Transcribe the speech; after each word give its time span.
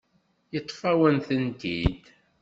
Yeṭṭef-awen-tent-id. 0.53 2.03